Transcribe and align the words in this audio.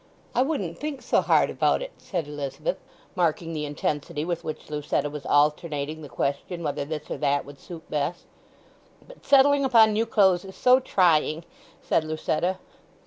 "I 0.33 0.41
wouldn't 0.41 0.79
think 0.79 1.03
so 1.03 1.21
hard 1.21 1.51
about 1.51 1.83
it," 1.83 1.91
said 1.99 2.27
Elizabeth, 2.27 2.77
marking 3.15 3.53
the 3.53 3.65
intensity 3.67 4.25
with 4.25 4.43
which 4.43 4.71
Lucetta 4.71 5.11
was 5.11 5.27
alternating 5.27 6.01
the 6.01 6.09
question 6.09 6.63
whether 6.63 6.83
this 6.83 7.11
or 7.11 7.17
that 7.19 7.45
would 7.45 7.59
suit 7.59 7.87
best. 7.87 8.23
"But 9.07 9.23
settling 9.27 9.63
upon 9.63 9.93
new 9.93 10.07
clothes 10.07 10.43
is 10.43 10.55
so 10.55 10.79
trying," 10.79 11.43
said 11.83 12.03
Lucetta. 12.03 12.57